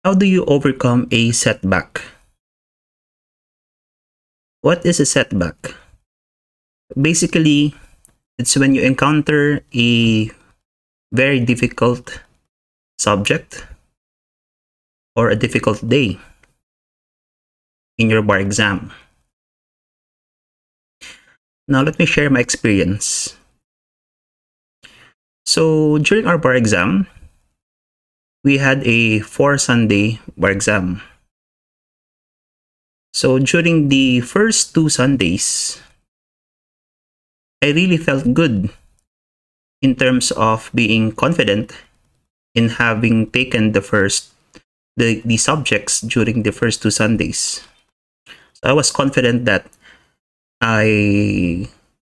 [0.00, 2.00] How do you overcome a setback?
[4.62, 5.76] What is a setback?
[6.96, 7.74] Basically,
[8.38, 10.30] it's when you encounter a
[11.12, 12.24] very difficult
[12.98, 13.66] subject
[15.16, 16.16] or a difficult day
[17.98, 18.92] in your bar exam.
[21.68, 23.36] Now, let me share my experience.
[25.44, 27.06] So, during our bar exam,
[28.44, 31.02] we had a four Sunday bar exam.
[33.12, 35.80] So, during the first two Sundays,
[37.62, 38.70] I really felt good
[39.82, 41.72] in terms of being confident
[42.54, 44.32] in having taken the first
[44.96, 47.64] the, the subjects during the first two Sundays.
[48.26, 49.66] So I was confident that
[50.60, 51.68] I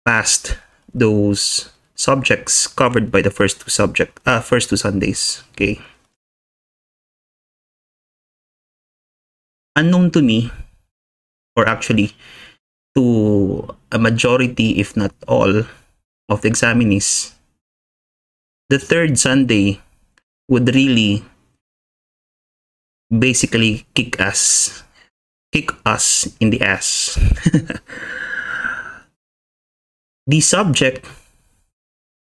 [0.05, 0.59] passed
[0.93, 5.43] those subjects covered by the first two subject uh, first two Sundays.
[5.53, 5.81] Okay.
[9.77, 10.51] Unknown to me,
[11.57, 12.13] or actually
[12.95, 15.65] to a majority, if not all,
[16.29, 17.33] of the examinees,
[18.69, 19.81] the third Sunday
[20.49, 21.25] would really
[23.11, 24.83] basically kick us
[25.53, 27.21] kick us in the ass.
[30.27, 31.07] the subject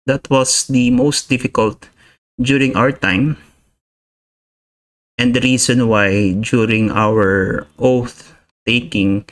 [0.06, 1.88] that was the most difficult
[2.38, 3.38] during our time
[5.18, 8.34] and the reason why during our oath
[8.66, 9.24] taking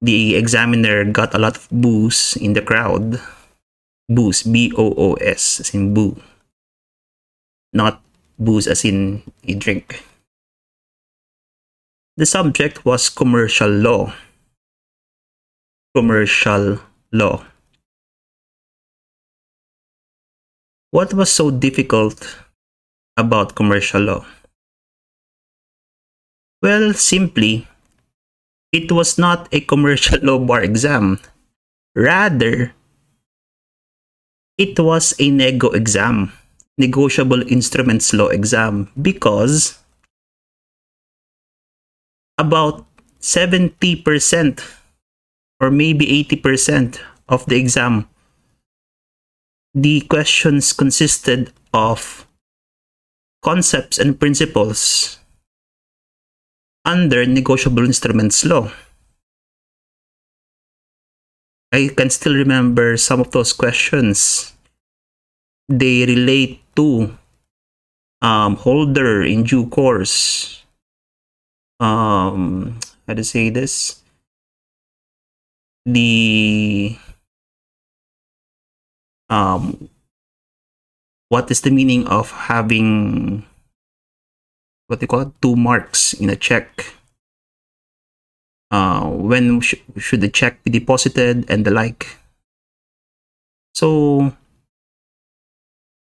[0.00, 3.20] the examiner got a lot of boos in the crowd
[4.08, 6.16] boos b-o-o-s as in boo
[7.72, 8.00] not
[8.38, 10.02] booze as in a drink
[12.18, 14.12] the subject was commercial law.
[15.94, 16.80] Commercial
[17.12, 17.44] law.
[20.90, 22.18] What was so difficult
[23.16, 24.26] about commercial law?
[26.60, 27.68] Well, simply,
[28.72, 31.20] it was not a commercial law bar exam.
[31.94, 32.74] Rather,
[34.58, 36.32] it was a nego exam,
[36.76, 39.78] negotiable instruments law exam, because
[42.38, 42.86] about
[43.20, 44.62] 70%
[45.60, 46.98] or maybe 80%
[47.28, 48.08] of the exam,
[49.74, 52.26] the questions consisted of
[53.42, 55.18] concepts and principles
[56.88, 58.72] under negotiable instruments law.
[61.70, 64.52] I can still remember some of those questions.
[65.68, 67.12] They relate to
[68.22, 70.64] um, holder in due course,
[71.80, 74.02] um how to say this
[75.86, 76.98] the
[79.30, 79.88] um
[81.28, 83.44] what is the meaning of having
[84.88, 86.94] what they call it, two marks in a check
[88.70, 92.16] uh when sh- should the check be deposited and the like
[93.74, 94.34] so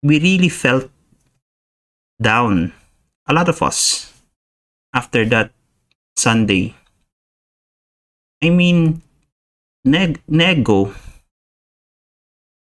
[0.02, 0.90] we really felt
[2.22, 2.72] down
[3.26, 4.12] a lot of us
[4.94, 5.52] after that
[6.16, 6.74] Sunday.
[8.42, 9.02] I mean,
[9.84, 10.94] neg- nego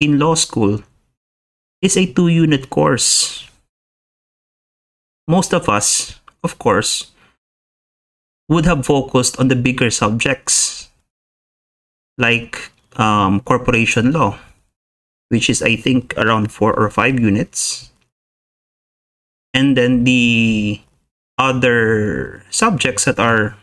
[0.02, 0.84] in law school
[1.82, 3.51] is a two unit course.
[5.28, 7.12] Most of us, of course,
[8.50, 10.90] would have focused on the bigger subjects
[12.18, 14.38] like um, corporation law,
[15.30, 17.92] which is, I think, around four or five units.
[19.54, 20.82] And then the
[21.38, 23.58] other subjects that are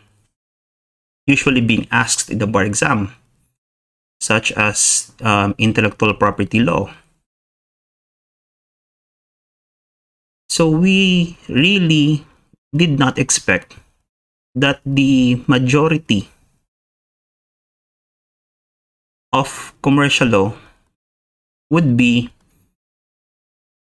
[1.27, 3.13] usually being asked in the bar exam,
[4.19, 6.91] such as um, intellectual property law.
[10.49, 12.25] So we really
[12.75, 13.77] did not expect
[14.55, 16.27] that the majority
[19.31, 20.53] of commercial law
[21.69, 22.33] would be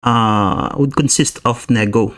[0.02, 2.14] uh, would consist of nego.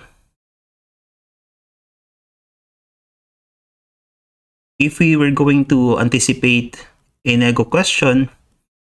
[4.79, 6.89] If we were going to anticipate
[7.25, 8.31] a nego question,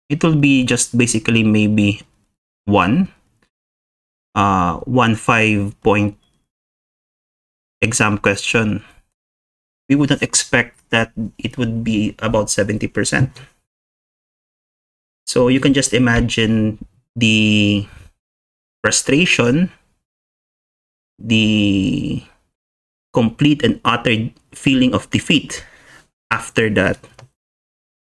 [0.08, 2.02] it will be just basically maybe
[2.66, 3.08] one,
[4.38, 6.16] uh, one five point
[7.80, 8.84] exam question.
[9.88, 13.32] We would not expect that it would be about 70%.
[15.26, 16.78] So you can just imagine
[17.16, 17.86] the
[18.82, 19.70] frustration,
[21.18, 22.22] the
[23.12, 25.64] complete and utter feeling of defeat
[26.30, 26.98] after that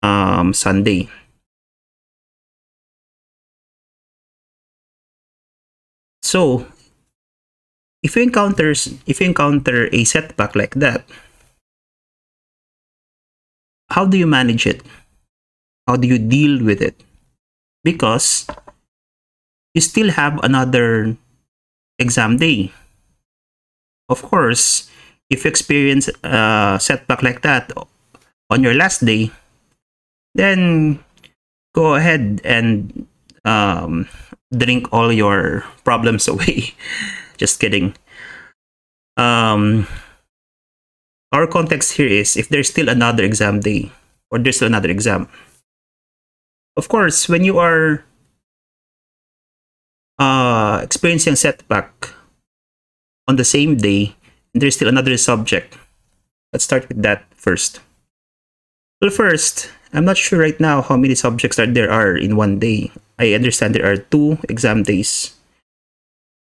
[0.01, 1.09] um, Sunday.
[6.25, 6.65] So,
[8.01, 8.73] if you encounter
[9.05, 11.05] if you encounter a setback like that
[13.89, 14.81] how do you manage it?
[15.87, 16.97] How do you deal with it?
[17.83, 18.47] Because
[19.73, 21.15] you still have another
[21.99, 22.73] exam day.
[24.09, 24.89] Of course
[25.29, 27.69] if you experience a setback like that
[28.49, 29.29] on your last day
[30.33, 30.99] then
[31.73, 33.07] go ahead and
[33.45, 34.07] um,
[34.51, 36.73] drink all your problems away.
[37.37, 37.95] Just kidding.
[39.17, 39.87] Um,
[41.31, 43.91] our context here is if there's still another exam day
[44.31, 45.27] or there's still another exam.
[46.75, 48.03] Of course, when you are
[50.19, 52.13] uh, experiencing setback
[53.27, 54.15] on the same day,
[54.53, 55.77] there's still another subject.
[56.51, 57.79] Let's start with that first.
[59.01, 62.59] Well, first, I'm not sure right now how many subjects that there are in one
[62.59, 62.91] day.
[63.19, 65.35] I understand there are two exam days.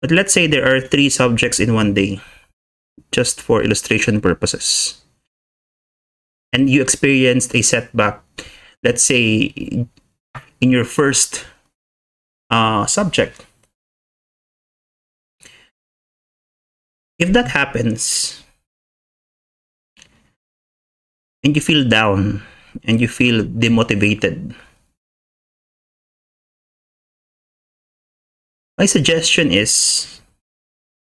[0.02, 2.22] But let's say there are three subjects in one day,
[3.12, 5.02] just for illustration purposes.
[6.54, 8.22] And you experienced a setback,
[8.84, 9.52] let's say
[10.62, 11.46] in your first
[12.50, 13.46] uh, subject.
[17.18, 18.45] If that happens,
[21.46, 22.42] and you feel down,
[22.84, 24.58] and you feel demotivated.
[28.82, 30.20] My suggestion is,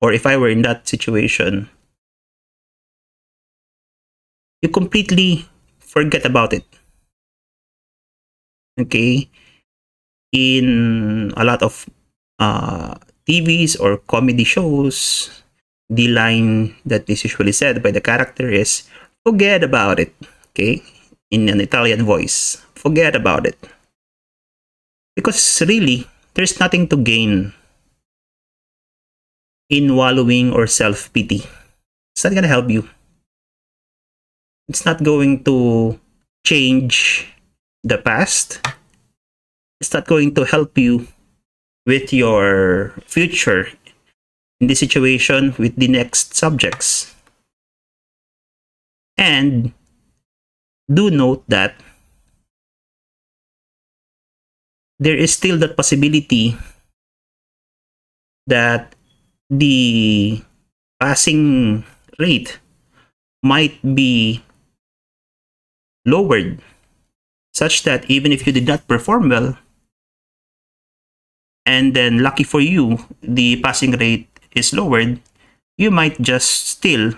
[0.01, 1.69] or if I were in that situation,
[4.62, 5.48] you completely
[5.80, 6.68] forget about it.
[8.78, 9.30] Okay?
[10.34, 11.88] In a lot of
[12.40, 12.95] uh,
[13.25, 15.31] TVs or comedy shows,
[15.90, 18.90] the line that is usually said by the character is,
[19.25, 20.14] forget about it.
[20.52, 20.84] Okay?
[21.34, 22.62] in an Italian voice.
[22.78, 23.58] Forget about it.
[25.18, 26.06] Because really,
[26.38, 27.54] there's nothing to gain
[29.70, 31.42] in wallowing or self pity.
[32.14, 32.88] It's not to help you.
[34.70, 36.00] It's not going to
[36.46, 37.26] change
[37.81, 38.62] the past.
[39.81, 41.10] It's not going to help you
[41.86, 43.68] with your future
[44.62, 47.12] in this situation with the next subjects.
[49.18, 49.74] And
[50.92, 51.75] do note that
[55.00, 56.56] there is still that possibility
[58.48, 58.95] that
[59.50, 60.42] the
[61.00, 61.83] passing
[62.19, 62.60] rate
[63.44, 64.44] might be
[66.06, 66.59] lowered
[67.54, 69.57] such that even if you did not perform well
[71.66, 75.19] and then lucky for you the passing rate is lowered
[75.77, 77.13] you might just still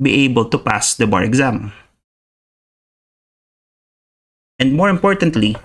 [0.00, 1.72] be able to pass the bar exam
[4.60, 5.56] and more importantly,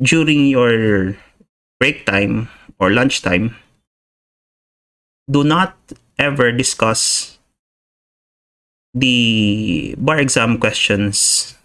[0.00, 1.18] during your
[1.80, 2.48] break time
[2.78, 3.56] or lunch time,
[5.28, 5.76] do not
[6.16, 7.38] ever discuss
[8.94, 11.58] the bar exam questions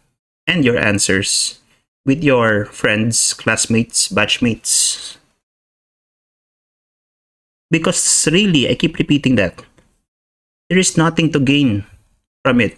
[0.48, 1.62] and your answers
[2.04, 5.18] with your friends, classmates, batchmates.
[7.69, 9.62] Because really, I keep repeating that.
[10.69, 11.85] There is nothing to gain
[12.44, 12.77] from it.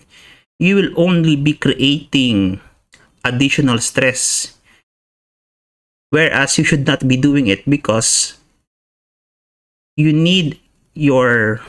[0.60, 2.60] You will only be creating
[3.24, 4.54] additional stress.
[6.10, 8.40] Whereas you should not be doing it because
[9.96, 10.60] you need
[10.94, 11.60] your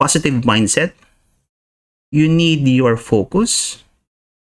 [0.00, 0.92] positive mindset,
[2.10, 3.84] you need your focus,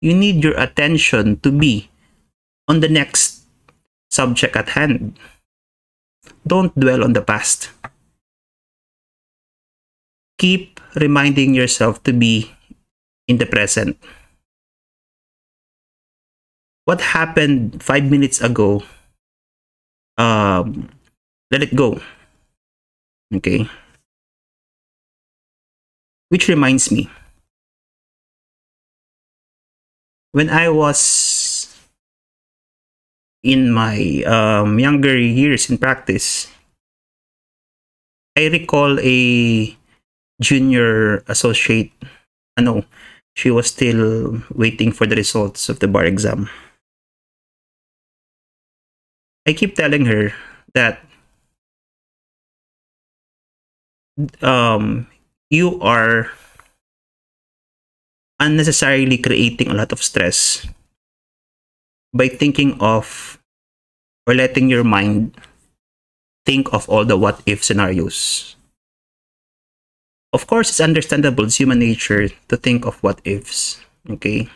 [0.00, 1.90] you need your attention to be
[2.68, 3.42] on the next
[4.10, 5.18] subject at hand.
[6.46, 7.70] Don't dwell on the past.
[10.38, 12.50] Keep reminding yourself to be
[13.26, 13.98] in the present
[16.88, 18.80] what happened five minutes ago,
[20.16, 20.88] um,
[21.52, 22.00] let it go.
[23.28, 23.68] Okay.
[26.30, 27.10] Which reminds me,
[30.32, 31.68] when I was
[33.42, 36.48] in my um, younger years in practice,
[38.34, 39.76] I recall a
[40.40, 41.92] junior associate.
[42.56, 42.84] Ano,
[43.34, 46.50] she was still waiting for the results of the bar exam.
[49.46, 50.34] I keep telling her
[50.74, 51.00] that
[54.42, 55.06] um,
[55.50, 56.30] you are
[58.40, 60.66] unnecessarily creating a lot of stress
[62.12, 63.38] by thinking of
[64.26, 65.32] or letting your mind
[66.44, 68.57] think of all the what if scenarios.
[70.32, 73.80] Of course, it's understandable, it's human nature to think of what ifs,
[74.10, 74.48] okay?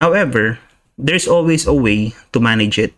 [0.00, 0.58] However,
[0.96, 2.94] there's always a way to manage it.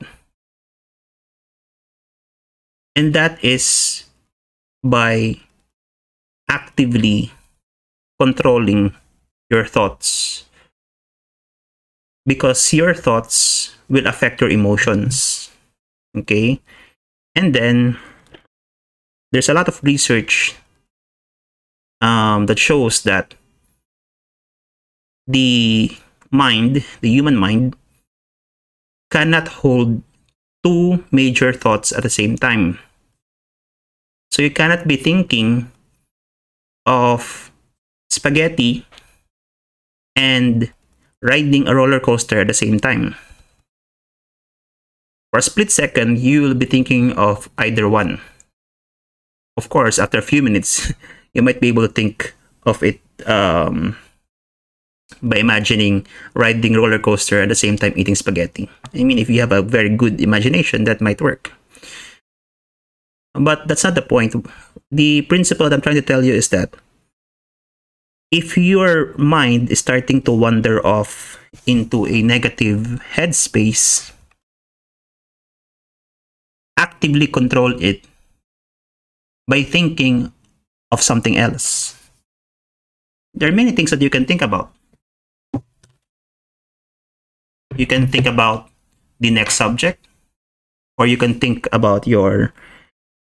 [2.94, 4.04] And that is
[4.84, 5.40] by
[6.48, 7.32] actively
[8.20, 8.94] controlling
[9.50, 10.44] your thoughts.
[12.26, 15.50] Because your thoughts will affect your emotions.
[16.16, 16.60] Okay?
[17.34, 17.98] And then
[19.32, 20.54] there's a lot of research
[22.00, 23.34] um, that shows that
[25.26, 25.96] the
[26.30, 27.74] mind, the human mind,
[29.10, 30.02] cannot hold
[30.62, 32.78] two major thoughts at the same time.
[34.30, 35.70] So you cannot be thinking
[36.86, 37.50] of
[38.10, 38.86] spaghetti
[40.16, 40.72] and
[41.22, 43.14] riding a roller coaster at the same time.
[45.30, 48.20] For a split second, you will be thinking of either one.
[49.56, 50.92] Of course, after a few minutes,
[51.34, 53.96] you might be able to think of it um,
[55.22, 58.70] by imagining riding roller coaster at the same time eating spaghetti.
[58.94, 61.52] I mean, if you have a very good imagination, that might work.
[63.34, 64.36] But that's not the point.
[64.90, 66.74] The principle that I'm trying to tell you is that
[68.30, 74.12] if your mind is starting to wander off into a negative headspace,
[76.76, 78.04] actively control it
[79.52, 80.32] by thinking
[80.88, 81.92] of something else.
[83.36, 84.72] There are many things that you can think about.
[87.76, 88.72] You can think about
[89.20, 90.08] the next subject,
[90.96, 92.56] or you can think about your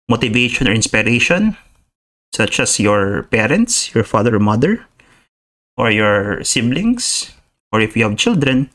[0.08, 1.60] motivation or inspiration,
[2.32, 4.88] such as your parents, your father or mother,
[5.76, 7.36] or your siblings,
[7.72, 8.72] or if you have children,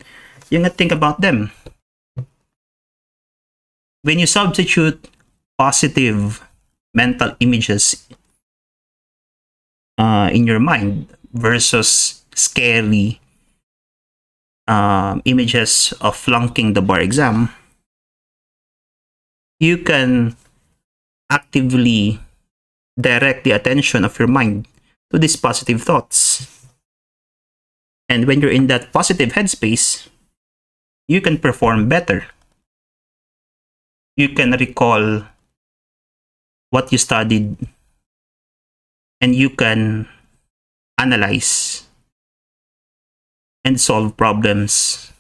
[0.54, 1.50] you can think about them.
[4.06, 5.10] When you substitute
[5.58, 6.46] positive
[6.94, 8.08] mental images
[9.98, 13.20] uh, in your mind versus scary
[14.68, 17.50] um, images of flunking the bar exam,
[19.60, 20.36] you can
[21.30, 22.20] actively
[23.00, 24.68] direct the attention of your mind
[25.12, 26.48] to these positive thoughts.
[28.10, 30.10] And when you're in that positive headspace,
[31.08, 32.28] you can perform better.
[34.18, 35.24] You can recall
[36.72, 37.56] what you studied
[39.20, 40.08] and you can
[40.98, 41.86] analyze
[43.64, 45.12] and solve problems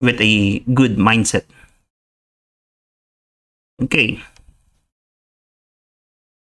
[0.00, 1.44] with a good mindset.
[3.82, 4.20] Okay.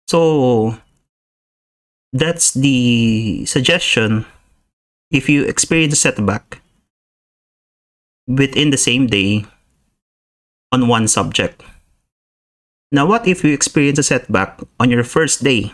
[0.08, 0.76] So
[2.12, 4.26] that's the suggestion
[5.10, 6.60] if you experience a setback
[8.26, 9.44] within the same day
[10.72, 11.62] on one subject.
[12.92, 15.72] Now, what if you experience a setback on your first day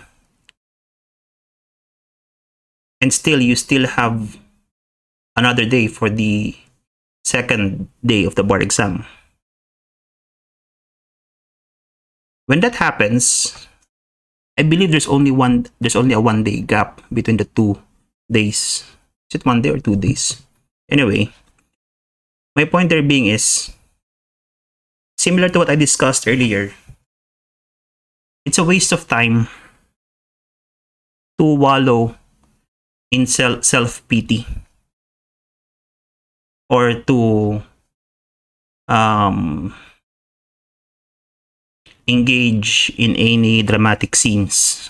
[3.03, 4.39] and still you still have
[5.35, 6.55] another day for the
[7.27, 9.03] second day of the board exam?
[12.47, 13.67] When that happens,
[14.57, 17.83] I believe there's only one there's only a one day gap between the two
[18.31, 18.87] days.
[19.27, 20.39] Is it one day or two days?
[20.87, 21.35] Anyway,
[22.55, 23.75] my point there being is
[25.19, 26.71] similar to what I discussed earlier.
[28.49, 29.45] It's a waste of time
[31.37, 32.17] to wallow
[33.13, 34.49] in self self pity
[36.73, 37.61] or to
[38.89, 39.77] um
[42.09, 44.89] engage in any dramatic scenes.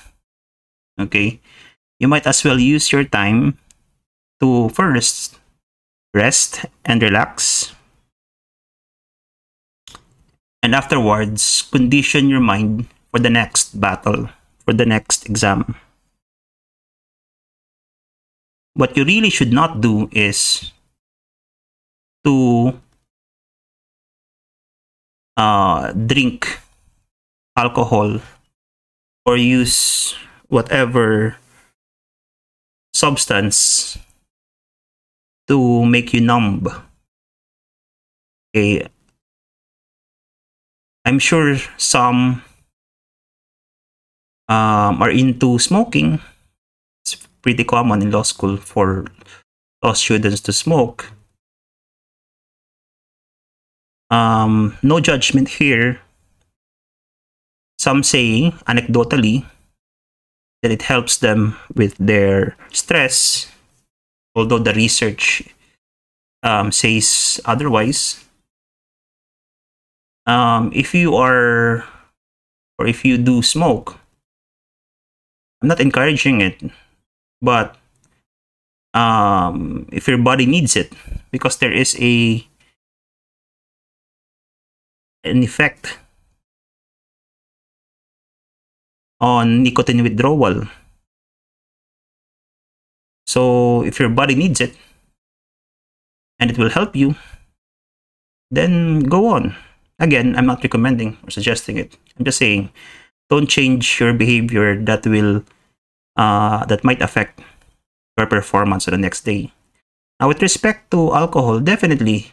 [0.94, 1.40] Okay?
[1.98, 3.58] You might as well use your time
[4.38, 5.34] to first
[6.14, 7.74] rest and relax.
[10.62, 14.28] And afterwards, condition your mind for the next battle,
[14.64, 15.74] for the next exam.
[18.74, 20.70] What you really should not do is
[22.24, 22.78] to
[25.36, 26.60] uh, drink
[27.56, 28.20] alcohol
[29.26, 30.14] or use
[30.48, 31.36] whatever
[32.94, 33.98] substance
[35.48, 36.66] to make you numb.
[38.54, 38.86] Okay.
[41.04, 42.42] I'm sure some
[44.48, 46.20] um, are into smoking.
[47.04, 49.06] It's pretty common in law school for
[49.82, 51.12] law students to smoke.
[54.10, 56.00] Um, no judgment here
[57.78, 59.46] some say, anecdotally,
[60.62, 63.50] that it helps them with their stress,
[64.34, 65.42] although the research
[66.42, 68.24] um, says otherwise.
[70.26, 71.86] Um, if you are,
[72.78, 73.96] or if you do smoke,
[75.60, 76.62] I'm not encouraging it,
[77.42, 77.76] but
[78.94, 80.92] um, if your body needs it,
[81.30, 82.46] because there is a
[85.24, 85.98] an effect
[89.20, 90.66] on nicotine withdrawal.
[93.26, 94.76] So if your body needs it
[96.38, 97.16] and it will help you,
[98.50, 99.54] then go on.
[99.98, 101.96] Again, I'm not recommending or suggesting it.
[102.16, 102.70] I'm just saying,
[103.30, 105.44] don't change your behavior that will
[106.16, 107.40] uh, that might affect
[108.16, 109.52] your performance the next day.
[110.20, 112.32] Now, with respect to alcohol, definitely,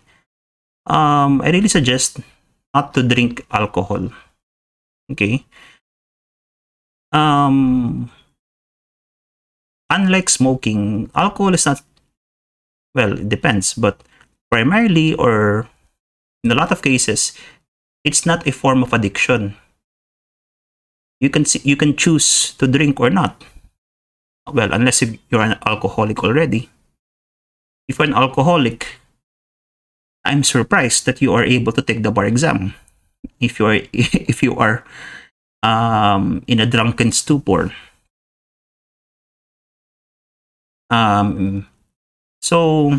[0.87, 2.19] um, I really suggest
[2.73, 4.09] not to drink alcohol.
[5.11, 5.45] Okay.
[7.13, 8.09] Um,
[9.89, 11.81] unlike smoking, alcohol is not,
[12.95, 14.01] well, it depends, but
[14.49, 15.69] primarily or
[16.43, 17.37] in a lot of cases,
[18.03, 19.55] it's not a form of addiction.
[21.25, 23.41] You can see, you can choose to drink or not.
[24.45, 26.69] Well, unless you're an alcoholic already.
[27.89, 29.01] If you're an alcoholic,
[30.21, 32.77] I'm surprised that you are able to take the bar exam.
[33.41, 33.81] If you are
[34.29, 34.85] if you are
[35.65, 37.73] um, in a drunken stupor.
[40.93, 41.65] Um,
[42.37, 42.93] so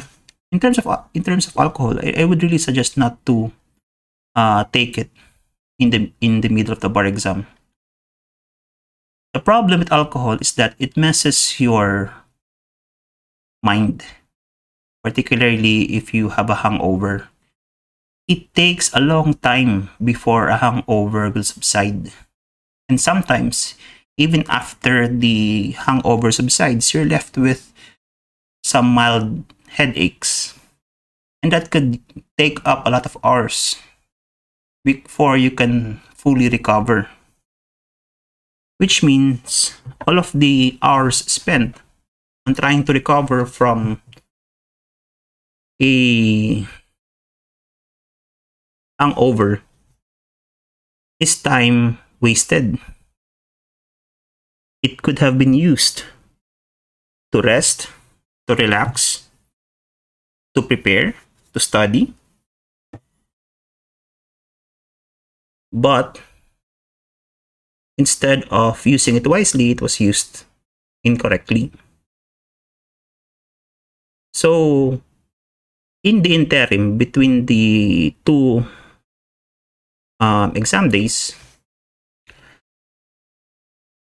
[0.50, 3.54] in terms of in terms of alcohol, I, I would really suggest not to
[4.34, 5.14] uh, take it
[5.78, 7.46] in the in the middle of the bar exam.
[9.36, 12.08] The problem with alcohol is that it messes your
[13.60, 14.00] mind,
[15.04, 17.28] particularly if you have a hangover.
[18.24, 22.16] It takes a long time before a hangover will subside.
[22.88, 23.76] And sometimes,
[24.16, 27.76] even after the hangover subsides, you're left with
[28.64, 30.58] some mild headaches.
[31.42, 32.00] And that could
[32.38, 33.76] take up a lot of hours
[34.82, 37.10] before you can fully recover.
[38.78, 39.72] Which means
[40.06, 41.80] all of the hours spent
[42.46, 44.02] on trying to recover from
[45.80, 46.66] a
[48.98, 49.62] hangover
[51.20, 52.78] is time wasted.
[54.82, 56.04] It could have been used
[57.32, 57.88] to rest,
[58.46, 59.28] to relax,
[60.54, 61.14] to prepare,
[61.52, 62.14] to study.
[65.72, 66.20] But
[67.98, 70.44] instead of using it wisely, it was used
[71.04, 71.72] incorrectly.
[74.34, 75.00] So,
[76.04, 78.66] in the interim between the two
[80.20, 81.34] um, exam days,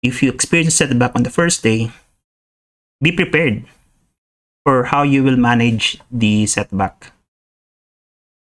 [0.02, 1.90] if you experience a setback on the first day,
[3.00, 3.64] be prepared
[4.64, 7.12] for how you will manage the setback.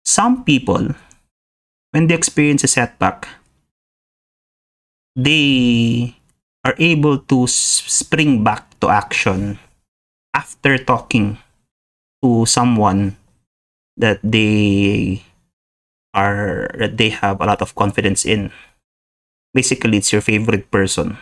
[0.04, 0.94] Some people,
[1.92, 3.28] when they experience a setback,
[5.16, 6.16] they
[6.64, 9.58] are able to spring back to action
[10.32, 11.38] after talking
[12.22, 13.16] to someone
[13.96, 15.22] that they
[16.14, 18.50] are that they have a lot of confidence in.
[19.52, 21.18] Basically it's your favorite person.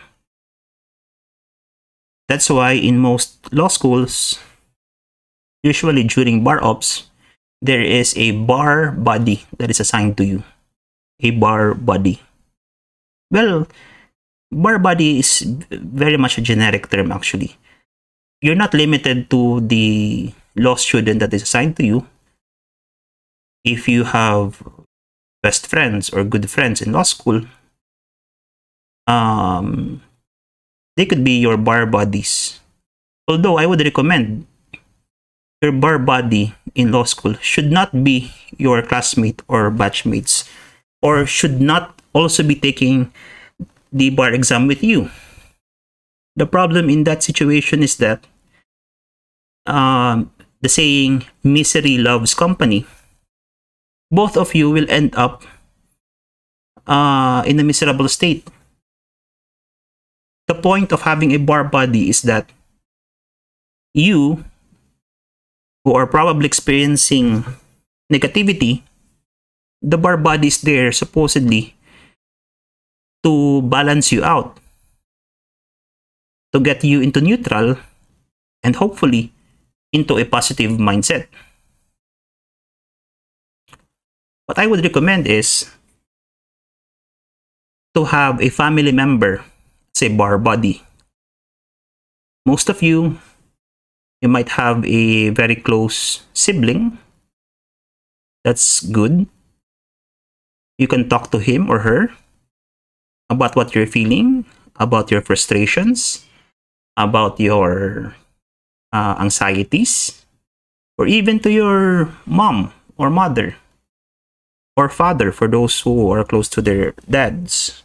[2.29, 4.39] That's why in most law schools
[5.63, 7.11] usually during bar ops
[7.61, 10.43] there is a bar buddy that is assigned to you.
[11.21, 12.21] A bar buddy
[13.31, 13.67] well
[14.51, 17.55] bar buddy is very much a generic term actually
[18.41, 22.05] you're not limited to the law student that is assigned to you
[23.63, 24.61] if you have
[25.43, 27.45] best friends or good friends in law school,
[29.07, 30.01] um,
[30.97, 32.59] they could be your bar buddies.
[33.27, 34.45] Although I would recommend
[35.61, 40.49] your bar buddy in law school should not be your classmate or batchmates
[41.01, 43.11] or should not also be taking
[43.91, 45.09] the bar exam with you.
[46.35, 48.25] The problem in that situation is that
[49.65, 52.85] um, the saying misery loves company
[54.11, 55.47] both of you will end up
[56.85, 58.51] uh, in a miserable state.
[60.47, 62.51] The point of having a bar buddy is that
[63.95, 64.43] you,
[65.85, 67.45] who are probably experiencing
[68.11, 68.83] negativity,
[69.81, 71.73] the bar buddy is there supposedly
[73.23, 74.57] to balance you out,
[76.53, 77.77] to get you into neutral,
[78.63, 79.31] and hopefully
[79.93, 81.27] into a positive mindset.
[84.45, 85.69] What I would recommend is
[87.95, 89.43] to have a family member,
[89.93, 90.83] say bar buddy.
[92.45, 93.19] Most of you,
[94.21, 96.97] you might have a very close sibling.
[98.43, 99.27] That's good.
[100.77, 102.09] You can talk to him or her
[103.31, 104.43] about what you're feeling,
[104.75, 106.27] about your frustrations,
[106.97, 108.15] about your
[108.91, 110.25] uh, anxieties,
[110.99, 113.55] or even to your mom or mother
[114.75, 117.83] or father for those who are close to their dads.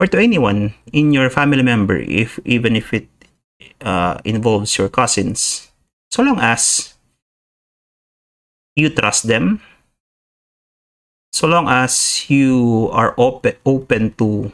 [0.00, 3.08] or to anyone in your family member, if even if it
[3.80, 5.70] uh, involves your cousins,
[6.10, 6.94] so long as
[8.76, 9.60] you trust them,
[11.36, 14.48] so long as you are open open to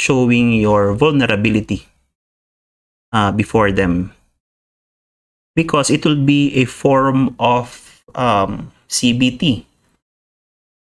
[0.00, 1.84] showing your vulnerability
[3.12, 4.16] uh, before them
[5.52, 9.68] because it will be a form of um, CBT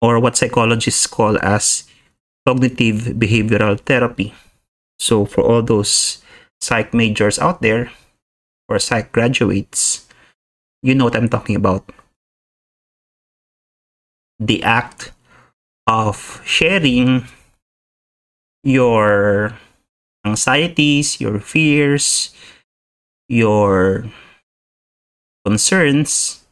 [0.05, 1.89] or what psychologists call as
[2.45, 4.37] cognitive behavioral therapy.
[4.99, 6.21] So for all those
[6.61, 7.89] psych majors out there
[8.69, 10.05] or psych graduates,
[10.85, 11.89] you know what I'm talking about.
[14.41, 15.13] The act
[15.87, 17.27] of sharing
[18.63, 19.57] your
[20.25, 22.33] anxieties, your fears,
[23.29, 24.05] your
[25.45, 26.43] concerns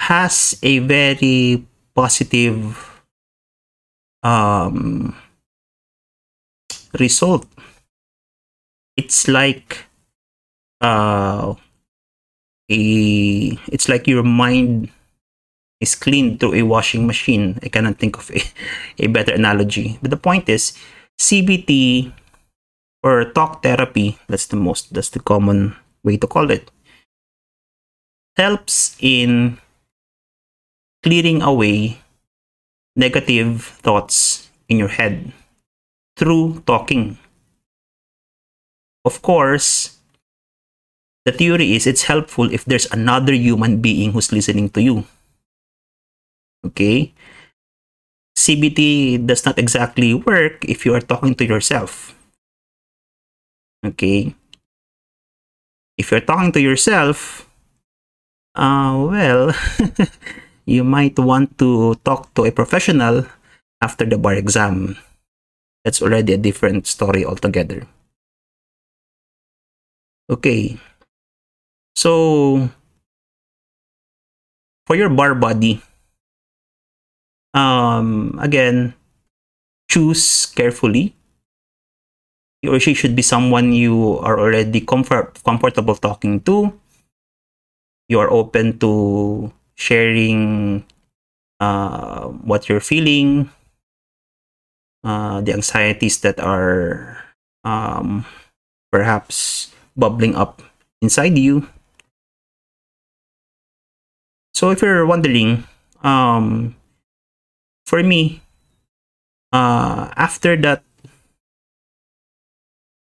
[0.00, 3.02] has a very positive
[4.22, 5.14] um,
[6.98, 7.46] result.
[8.96, 9.86] It's like
[10.80, 11.54] uh,
[12.70, 14.90] a it's like your mind
[15.84, 17.60] is cleaned through a washing machine.
[17.60, 18.40] I cannot think of a,
[19.04, 20.00] a better analogy.
[20.00, 20.72] But the point is,
[21.20, 22.10] CBT
[23.04, 26.72] or talk therapy, that's the most, that's the common way to call it,
[28.36, 29.60] helps in
[31.04, 32.00] clearing away
[32.96, 35.32] negative thoughts in your head
[36.16, 37.18] through talking.
[39.04, 40.00] Of course,
[41.24, 45.04] the theory is it's helpful if there's another human being who's listening to you.
[46.64, 47.12] Okay?
[48.36, 52.14] CBT does not exactly work if you are talking to yourself.
[53.84, 54.34] Okay?
[55.96, 57.48] If you're talking to yourself,
[58.56, 59.54] uh, well,
[60.66, 63.26] you might want to talk to a professional
[63.80, 64.96] after the bar exam.
[65.84, 67.86] That's already a different story altogether.
[70.30, 70.80] Okay.
[71.94, 72.70] So,
[74.86, 75.82] for your bar buddy,
[77.54, 78.94] um, again,
[79.88, 81.14] choose carefully.
[82.60, 86.72] He or she should be someone you are already comfort comfortable talking to.
[88.08, 90.84] You are open to sharing
[91.60, 93.50] uh, what you're feeling,
[95.04, 97.24] uh, the anxieties that are
[97.64, 98.26] um,
[98.92, 100.62] perhaps bubbling up
[101.00, 101.68] inside you.
[104.54, 105.64] So if you're wondering,
[106.02, 106.76] um,
[107.86, 108.42] for me,
[109.52, 110.82] uh, after that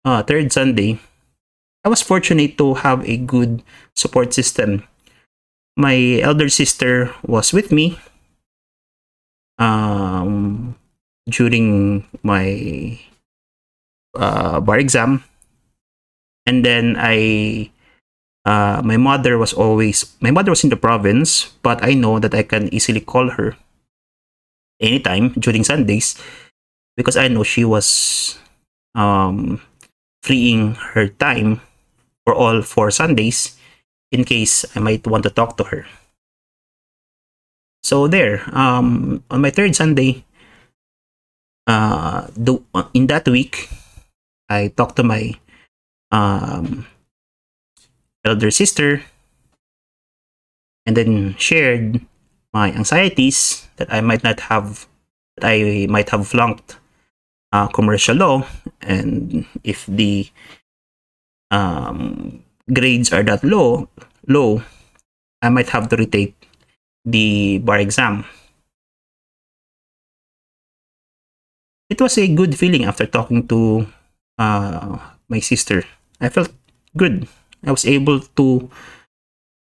[0.05, 0.99] uh, third Sunday,
[1.85, 3.63] I was fortunate to have a good
[3.95, 4.85] support system.
[5.77, 7.99] My elder sister was with me
[9.59, 10.75] um,
[11.29, 12.99] during my
[14.15, 15.25] uh, bar exam.
[16.47, 17.69] And then i
[18.49, 22.35] uh, my mother was always my mother was in the province but i know that
[22.35, 23.57] i can easily call her
[24.81, 26.17] anytime during sundays
[26.97, 28.39] because i know she was
[28.95, 29.61] um,
[30.23, 31.61] freeing her time
[32.25, 33.57] for all four sundays
[34.13, 35.87] in case I might want to talk to her.
[37.83, 40.25] So there, um, on my third Sunday,
[41.67, 42.61] uh, the,
[42.93, 43.69] in that week,
[44.49, 45.35] I talked to my
[46.11, 46.87] um,
[48.25, 49.05] elder sister
[50.87, 52.01] and then shared
[52.53, 54.87] my anxieties that I might not have,
[55.37, 56.79] that I might have flunked
[57.53, 58.47] uh, commercial law,
[58.81, 60.29] and if the
[61.51, 63.89] um, grades are that low,
[64.27, 64.63] low,
[65.43, 66.35] I might have to retake
[67.05, 68.25] the bar exam.
[71.89, 73.87] It was a good feeling after talking to
[74.37, 75.85] uh, my sister.
[76.21, 76.53] I felt
[76.97, 77.29] good.
[77.65, 78.71] I was able to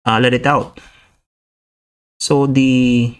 [0.04, 0.78] uh, let it out.
[2.18, 3.16] So the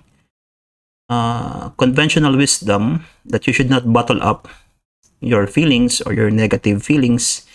[1.09, 4.49] uh, conventional wisdom that you should not bottle up
[5.21, 7.47] your feelings or your negative feelings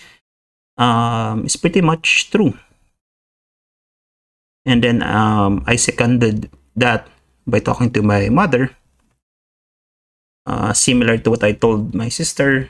[0.78, 2.58] um, is pretty much true.
[4.66, 7.08] And then um, I seconded that
[7.46, 8.72] by talking to my mother.
[10.46, 12.70] Uh, similar to what I told my sister,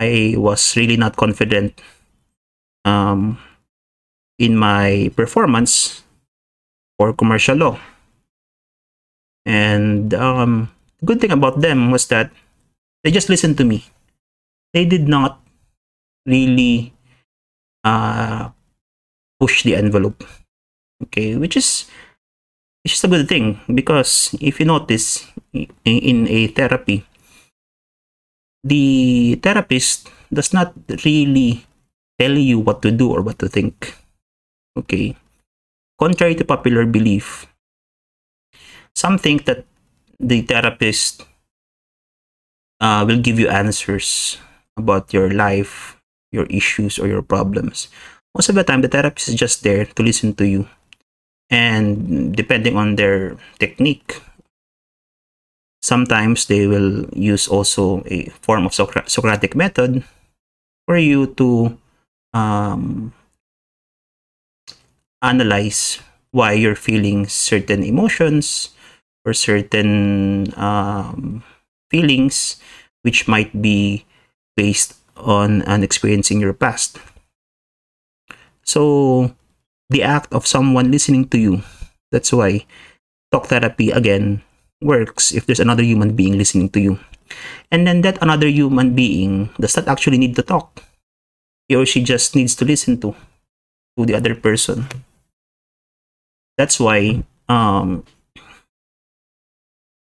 [0.00, 1.80] I was really not confident
[2.84, 3.38] um,
[4.38, 6.02] in my performance
[7.02, 7.74] for commercial law.
[9.42, 10.70] And um,
[11.02, 12.30] good thing about them was that
[13.02, 13.82] they just listened to me.
[14.70, 15.42] They did not
[16.22, 16.94] really
[17.82, 18.54] uh,
[19.42, 20.22] push the envelope.
[21.02, 21.90] Okay, which is
[22.86, 25.26] which is a good thing because if you notice
[25.82, 27.02] in a therapy,
[28.62, 30.70] the therapist does not
[31.02, 31.66] really
[32.14, 33.98] tell you what to do or what to think.
[34.78, 35.18] Okay.
[36.02, 37.46] Contrary to popular belief,
[38.90, 39.62] some think that
[40.18, 41.22] the therapist
[42.82, 44.34] uh, will give you answers
[44.76, 46.02] about your life,
[46.34, 47.86] your issues, or your problems.
[48.34, 50.66] Most of the time, the therapist is just there to listen to you.
[51.50, 54.18] And depending on their technique,
[55.86, 60.02] sometimes they will use also a form of Socratic method
[60.84, 61.78] for you to
[62.34, 63.14] um,
[65.22, 68.70] analyze why you're feeling certain emotions
[69.24, 71.42] or certain um,
[71.90, 72.58] feelings
[73.02, 74.04] which might be
[74.56, 76.98] based on an experience in your past.
[78.64, 79.34] So,
[79.90, 81.62] the act of someone listening to you,
[82.10, 82.66] that's why
[83.30, 84.42] talk therapy again
[84.80, 86.98] works if there's another human being listening to you.
[87.70, 90.82] And then that another human being does not actually need to talk.
[91.68, 93.14] He or she just needs to listen to
[93.96, 94.88] to the other person.
[96.56, 98.04] That's why um,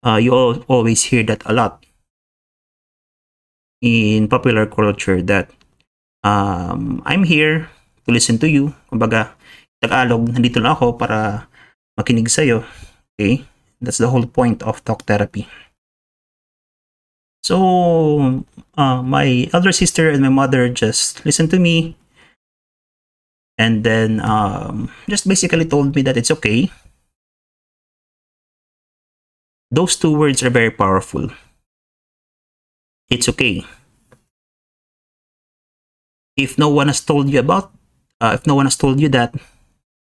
[0.04, 1.86] uh, you all, always hear that a lot
[3.82, 5.52] in popular culture that
[6.24, 7.70] um, I'm here
[8.06, 8.76] to listen to you.
[8.92, 9.36] Kumbaga,
[9.84, 11.48] Tagalog, nandito lang ako para
[12.00, 12.64] makinig sa'yo.
[13.16, 13.44] Okay?
[13.84, 15.48] That's the whole point of talk therapy.
[17.44, 18.44] So,
[18.80, 22.00] uh, my elder sister and my mother just listened to me
[23.58, 26.72] and then um, just basically told me that it's okay.
[29.72, 31.30] Those two words are very powerful.
[33.10, 33.66] It's okay.
[36.38, 37.72] If no one has told you about,
[38.22, 39.36] uh, if no one has told you that,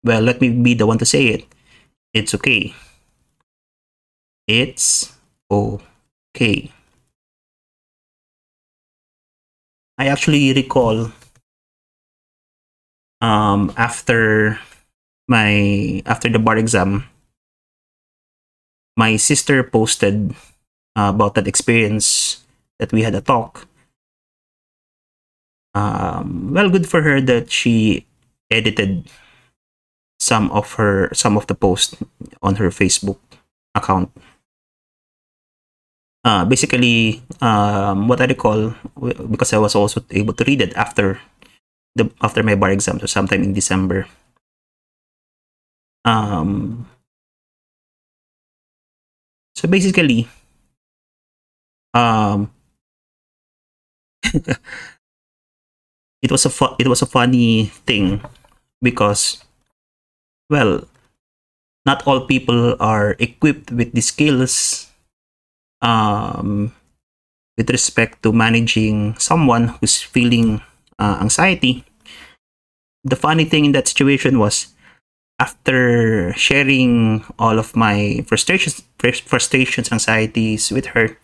[0.04, 1.46] well, let me be the one to say it.
[2.14, 2.76] It's okay.
[4.48, 5.14] It's
[5.50, 6.72] okay.
[9.98, 11.12] I actually recall
[13.22, 14.60] um, after
[15.28, 17.06] my after the bar exam,
[18.98, 20.36] my sister posted
[20.98, 22.42] uh, about that experience
[22.80, 23.68] that we had a talk.
[25.74, 28.06] Um, well, good for her that she
[28.52, 29.08] edited
[30.20, 31.96] some of her some of the posts
[32.44, 33.18] on her Facebook
[33.74, 34.12] account
[36.24, 38.74] uh, basically um, what I recall
[39.30, 41.20] because I was also able to read it after
[41.96, 44.08] the after my bar exam, so sometime in December.
[46.06, 46.88] Um,
[49.56, 50.28] so basically,
[51.94, 52.52] um,
[56.22, 58.22] it was a fu- it was a funny thing
[58.82, 59.44] because,
[60.50, 60.86] well,
[61.86, 64.88] not all people are equipped with the skills
[65.82, 66.74] um,
[67.58, 70.62] with respect to managing someone who's feeling
[71.02, 71.84] uh, anxiety.
[73.04, 74.70] The funny thing in that situation was
[75.42, 78.86] after sharing all of my frustrations,
[79.26, 81.18] frustrations, anxieties with her,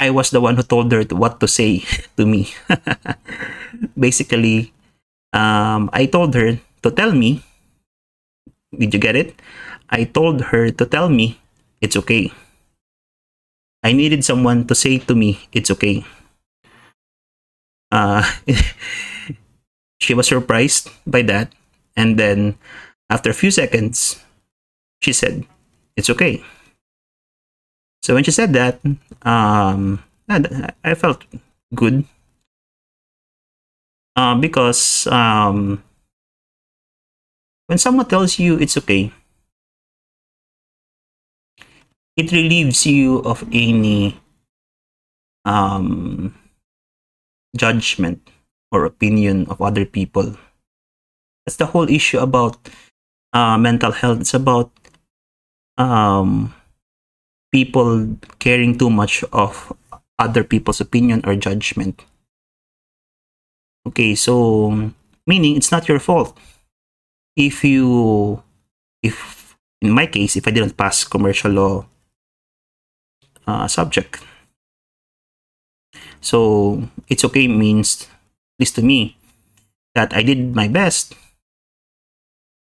[0.00, 1.84] I was the one who told her what to say
[2.16, 2.48] to me.
[3.98, 4.72] Basically,
[5.34, 7.44] um, I told her to tell me.
[8.72, 9.36] Did you get it?
[9.90, 11.40] I told her to tell me
[11.80, 12.32] it's okay.
[13.82, 16.04] I needed someone to say to me, it's okay.
[17.90, 18.22] Uh,
[20.00, 21.52] she was surprised by that.
[21.96, 22.56] And then
[23.10, 24.22] after a few seconds,
[25.00, 25.44] she said,
[25.96, 26.44] it's okay.
[28.02, 28.80] So when she said that,
[29.22, 31.24] um, I felt
[31.74, 32.04] good.
[34.16, 35.82] Uh, because um,
[37.66, 39.12] when someone tells you it's okay,
[42.16, 44.18] it relieves you of any
[45.44, 46.34] um,
[47.58, 48.22] judgment
[48.70, 50.36] or opinion of other people.
[51.44, 52.56] That's the whole issue about
[53.32, 54.20] uh, mental health.
[54.20, 54.70] It's about
[55.76, 56.54] um,
[57.52, 59.72] people caring too much of
[60.18, 62.04] other people's opinion or judgment.
[63.86, 64.92] Okay, so
[65.26, 66.36] meaning it's not your fault
[67.36, 68.42] if you
[69.02, 71.86] if in my case if I didn't pass commercial law
[73.46, 74.27] uh, subject.
[76.20, 79.16] So it's okay means, at least to me,
[79.94, 81.14] that I did my best.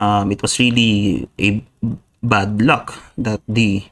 [0.00, 1.62] Um, it was really a
[2.22, 3.84] bad luck that the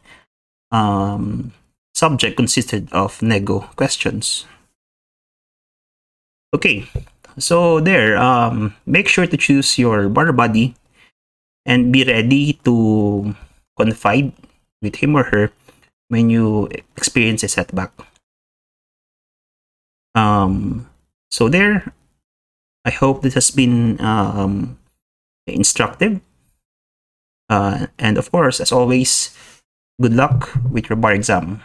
[0.70, 1.52] um,
[1.94, 4.46] subject consisted of nego questions.
[6.54, 6.84] Okay,
[7.38, 10.74] so there, um, make sure to choose your bar buddy
[11.64, 13.34] and be ready to
[13.78, 14.32] confide
[14.82, 15.50] with him or her
[16.08, 17.92] when you experience a setback.
[20.14, 20.88] Um,
[21.30, 21.92] so there,
[22.84, 24.78] I hope this has been um,
[25.46, 26.20] instructive.
[27.48, 29.36] Uh, and of course, as always,
[30.00, 31.60] good luck with your bar exam.